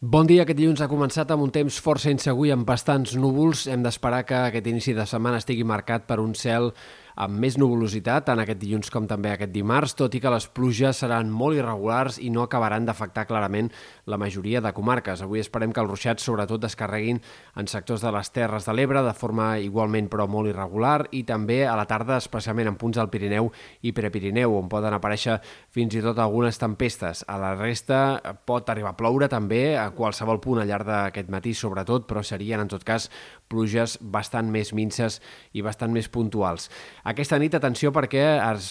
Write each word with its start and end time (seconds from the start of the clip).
Bon 0.00 0.24
dia. 0.24 0.46
Aquest 0.46 0.56
dilluns 0.56 0.80
ha 0.80 0.86
començat 0.88 1.28
amb 1.28 1.42
un 1.44 1.50
temps 1.52 1.76
força 1.84 2.08
insegur 2.08 2.46
i 2.48 2.52
amb 2.54 2.64
bastants 2.64 3.10
núvols. 3.20 3.66
Hem 3.68 3.82
d'esperar 3.84 4.22
que 4.24 4.38
aquest 4.46 4.70
inici 4.70 4.94
de 4.96 5.04
setmana 5.04 5.36
estigui 5.42 5.66
marcat 5.68 6.06
per 6.08 6.16
un 6.22 6.32
cel 6.32 6.70
amb 7.16 7.38
més 7.40 7.56
nuvolositat, 7.58 8.26
tant 8.28 8.42
aquest 8.42 8.60
dilluns 8.60 8.90
com 8.92 9.06
també 9.10 9.32
aquest 9.32 9.52
dimarts, 9.54 9.94
tot 9.98 10.14
i 10.14 10.20
que 10.22 10.32
les 10.32 10.46
pluges 10.46 11.02
seran 11.02 11.30
molt 11.30 11.58
irregulars 11.58 12.18
i 12.22 12.30
no 12.30 12.44
acabaran 12.44 12.86
d'afectar 12.86 13.26
clarament 13.28 13.70
la 14.06 14.18
majoria 14.20 14.60
de 14.60 14.72
comarques. 14.76 15.22
Avui 15.22 15.40
esperem 15.40 15.72
que 15.72 15.82
els 15.82 15.90
ruixats 15.90 16.24
sobretot 16.26 16.62
descarreguin 16.62 17.20
en 17.56 17.70
sectors 17.70 18.04
de 18.04 18.12
les 18.14 18.30
Terres 18.30 18.66
de 18.66 18.74
l'Ebre 18.74 19.02
de 19.06 19.14
forma 19.14 19.52
igualment 19.58 20.10
però 20.10 20.26
molt 20.30 20.50
irregular 20.50 21.08
i 21.16 21.22
també 21.28 21.62
a 21.66 21.76
la 21.78 21.86
tarda, 21.90 22.18
especialment 22.20 22.70
en 22.70 22.78
punts 22.80 22.98
del 22.98 23.10
Pirineu 23.10 23.50
i 23.82 23.94
Prepirineu, 23.96 24.56
on 24.58 24.68
poden 24.70 24.94
aparèixer 24.96 25.40
fins 25.70 25.94
i 25.96 26.04
tot 26.04 26.18
algunes 26.18 26.58
tempestes. 26.60 27.24
A 27.28 27.38
la 27.40 27.54
resta 27.58 28.20
pot 28.46 28.68
arribar 28.70 28.94
a 28.94 28.98
ploure 28.98 29.28
també 29.30 29.76
a 29.78 29.90
qualsevol 29.96 30.40
punt 30.42 30.62
al 30.62 30.68
llarg 30.70 30.86
d'aquest 30.88 31.30
matí, 31.32 31.54
sobretot, 31.54 32.06
però 32.08 32.22
serien 32.26 32.62
en 32.62 32.70
tot 32.70 32.84
cas 32.86 33.10
pluges 33.50 33.98
bastant 34.00 34.50
més 34.50 34.72
minces 34.76 35.18
i 35.52 35.64
bastant 35.66 35.92
més 35.94 36.08
puntuals. 36.08 36.68
Aquesta 37.00 37.38
nit, 37.40 37.54
atenció, 37.56 37.88
perquè 37.96 38.22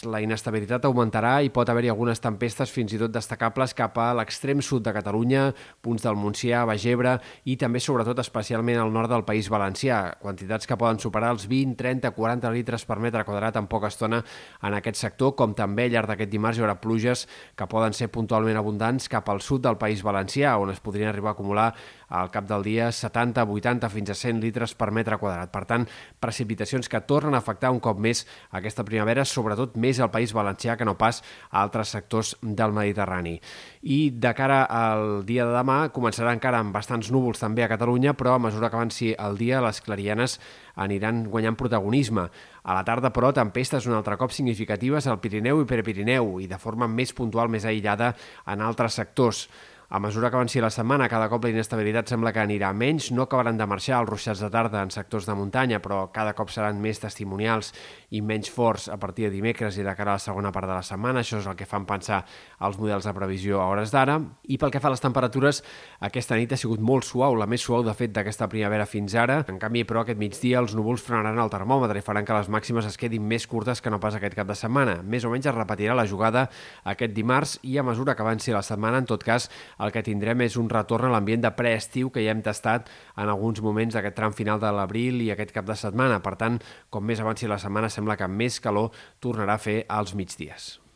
la 0.05 0.19
inestabilitat 0.21 0.83
augmentarà 0.85 1.39
i 1.41 1.49
pot 1.49 1.69
haver-hi 1.71 1.89
algunes 1.89 2.19
tempestes 2.21 2.69
fins 2.69 2.93
i 2.93 2.99
tot 3.02 3.09
destacables 3.09 3.73
cap 3.73 3.95
a 3.97 4.11
l'extrem 4.13 4.61
sud 4.61 4.83
de 4.85 4.93
Catalunya, 4.93 5.47
punts 5.81 6.05
del 6.05 6.19
Montsià, 6.19 6.61
Bagebre 6.69 7.15
i 7.49 7.55
també, 7.57 7.81
sobretot, 7.81 8.21
especialment 8.21 8.77
al 8.83 8.93
nord 8.93 9.09
del 9.09 9.25
País 9.25 9.49
Valencià. 9.49 10.19
Quantitats 10.21 10.69
que 10.69 10.77
poden 10.77 11.02
superar 11.02 11.31
els 11.33 11.47
20, 11.49 11.73
30, 11.79 12.11
40 12.13 12.53
litres 12.53 12.85
per 12.85 12.99
metre 13.02 13.25
quadrat 13.25 13.57
en 13.57 13.65
poca 13.71 13.89
estona 13.89 14.21
en 14.61 14.77
aquest 14.77 15.02
sector, 15.02 15.33
com 15.33 15.57
també 15.57 15.88
al 15.88 15.95
llarg 15.97 16.13
d'aquest 16.13 16.30
dimarts 16.30 16.59
hi 16.59 16.66
haurà 16.67 16.77
pluges 16.77 17.25
que 17.57 17.69
poden 17.71 17.97
ser 17.97 18.11
puntualment 18.13 18.61
abundants 18.61 19.09
cap 19.09 19.33
al 19.33 19.41
sud 19.41 19.66
del 19.66 19.81
País 19.81 20.05
Valencià, 20.05 20.53
on 20.61 20.69
es 20.69 20.83
podrien 20.85 21.09
arribar 21.09 21.33
a 21.33 21.38
acumular 21.39 21.71
al 22.09 22.31
cap 22.33 22.47
del 22.49 22.63
dia 22.65 22.91
70, 22.91 23.45
80 23.45 23.89
fins 23.93 24.11
a 24.11 24.17
100 24.17 24.41
litres 24.43 24.75
per 24.75 24.91
metre 24.91 25.17
quadrat. 25.21 25.52
Per 25.53 25.63
tant, 25.69 25.88
precipitacions 26.19 26.89
que 26.89 27.01
tornen 27.07 27.38
a 27.38 27.41
afectar 27.41 27.71
un 27.71 27.79
cop 27.79 27.99
més 28.01 28.25
aquesta 28.51 28.85
primavera, 28.85 29.25
sobretot 29.25 29.77
més 29.77 29.99
al 29.99 30.11
País 30.11 30.33
Valencià 30.33 30.75
que 30.77 30.88
no 30.88 30.97
pas 30.97 31.21
a 31.49 31.61
altres 31.61 31.93
sectors 31.95 32.35
del 32.41 32.73
Mediterrani. 32.75 33.38
I 33.81 34.09
de 34.11 34.33
cara 34.35 34.63
al 34.66 35.23
dia 35.25 35.45
de 35.47 35.55
demà 35.55 35.79
començarà 35.95 36.33
encara 36.35 36.59
amb 36.59 36.75
bastants 36.75 37.11
núvols 37.13 37.39
també 37.41 37.63
a 37.63 37.71
Catalunya, 37.71 38.16
però 38.17 38.35
a 38.35 38.44
mesura 38.44 38.69
que 38.69 38.79
avanci 38.79 39.13
el 39.17 39.38
dia 39.39 39.61
les 39.63 39.81
clarianes 39.81 40.39
aniran 40.79 41.25
guanyant 41.29 41.57
protagonisme. 41.59 42.29
A 42.63 42.75
la 42.75 42.83
tarda, 42.88 43.11
però, 43.16 43.31
tempestes 43.35 43.88
un 43.89 43.97
altre 43.97 44.17
cop 44.19 44.33
significatives 44.35 45.07
al 45.07 45.19
Pirineu 45.23 45.61
i 45.61 45.67
Prepirineu 45.67 46.38
i 46.44 46.47
de 46.47 46.59
forma 46.61 46.88
més 46.88 47.13
puntual, 47.16 47.51
més 47.51 47.66
aïllada 47.66 48.13
en 48.47 48.63
altres 48.66 48.99
sectors. 48.99 49.47
A 49.91 49.97
mesura 49.99 50.29
que 50.29 50.35
avanci 50.35 50.61
la 50.61 50.69
setmana, 50.69 51.07
cada 51.09 51.25
cop 51.31 51.47
la 51.47 51.49
inestabilitat 51.49 52.11
sembla 52.11 52.29
que 52.29 52.37
anirà 52.43 52.67
menys. 52.77 53.07
No 53.09 53.23
acabaran 53.23 53.57
de 53.57 53.65
marxar 53.65 54.03
els 54.03 54.09
ruixats 54.11 54.43
de 54.43 54.49
tarda 54.53 54.83
en 54.85 54.91
sectors 54.93 55.25
de 55.25 55.33
muntanya, 55.33 55.79
però 55.81 56.11
cada 56.13 56.35
cop 56.37 56.51
seran 56.53 56.77
més 56.77 57.01
testimonials 57.01 57.71
i 58.13 58.21
menys 58.21 58.51
forts 58.53 58.85
a 58.93 58.99
partir 59.01 59.25
de 59.25 59.31
dimecres 59.33 59.79
i 59.81 59.85
de 59.87 59.95
cara 59.97 60.13
a 60.13 60.19
la 60.19 60.21
segona 60.21 60.51
part 60.53 60.69
de 60.69 60.75
la 60.75 60.83
setmana. 60.85 61.23
Això 61.23 61.39
és 61.41 61.47
el 61.49 61.57
que 61.57 61.65
fan 61.65 61.87
pensar 61.89 62.19
els 62.61 62.77
models 62.77 63.07
de 63.09 63.13
previsió 63.17 63.63
a 63.63 63.65
hores 63.71 63.89
d'ara. 63.89 64.19
I 64.45 64.59
pel 64.61 64.69
que 64.69 64.79
fa 64.83 64.91
a 64.91 64.93
les 64.93 65.01
temperatures, 65.01 65.63
aquesta 66.05 66.37
nit 66.37 66.53
ha 66.53 66.61
sigut 66.61 66.85
molt 66.85 67.09
suau, 67.09 67.33
la 67.33 67.49
més 67.49 67.65
suau 67.65 67.81
de 67.81 67.97
fet 67.97 68.13
d'aquesta 68.13 68.45
primavera 68.45 68.85
fins 68.85 69.17
ara. 69.17 69.39
En 69.49 69.57
canvi, 69.57 69.87
però, 69.89 70.05
aquest 70.05 70.21
migdia 70.21 70.61
els 70.61 70.77
núvols 70.77 71.01
frenaran 71.01 71.41
el 71.41 71.49
termòmetre 71.49 71.97
i 71.97 72.05
faran 72.05 72.29
que 72.29 72.37
les 72.37 72.53
màximes 72.53 72.85
es 72.85 72.99
quedin 73.01 73.25
més 73.25 73.49
curtes 73.49 73.81
que 73.81 73.89
no 73.89 73.97
pas 73.97 74.13
aquest 74.13 74.37
cap 74.37 74.53
de 74.53 74.59
setmana. 74.61 74.99
Més 75.01 75.25
o 75.25 75.33
menys 75.33 75.49
es 75.49 75.57
repetirà 75.57 75.97
la 75.97 76.05
jugada 76.05 76.45
aquest 76.85 77.17
dimarts 77.17 77.57
i 77.65 77.81
a 77.81 77.89
mesura 77.89 78.13
que 78.13 78.21
avanci 78.21 78.53
la 78.53 78.61
setmana, 78.61 79.01
en 79.01 79.09
tot 79.09 79.25
cas, 79.25 79.49
el 79.80 79.94
que 79.95 80.03
tindrem 80.05 80.44
és 80.45 80.58
un 80.59 80.69
retorn 80.72 81.09
a 81.09 81.13
l'ambient 81.13 81.45
de 81.45 81.53
preestiu 81.55 82.11
que 82.13 82.23
ja 82.25 82.35
hem 82.35 82.44
tastat 82.45 82.89
en 83.16 83.30
alguns 83.30 83.61
moments 83.66 83.95
d'aquest 83.95 84.17
tram 84.17 84.35
final 84.35 84.59
de 84.59 84.73
l'abril 84.75 85.22
i 85.23 85.31
aquest 85.31 85.55
cap 85.55 85.67
de 85.69 85.77
setmana. 85.80 86.19
Per 86.23 86.35
tant, 86.39 86.59
com 86.89 87.05
més 87.05 87.22
avanci 87.23 87.47
la 87.47 87.61
setmana, 87.61 87.89
sembla 87.89 88.17
que 88.19 88.27
més 88.27 88.59
calor 88.63 88.91
tornarà 89.19 89.59
a 89.59 89.66
fer 89.69 89.84
als 89.88 90.16
migdies. 90.16 90.79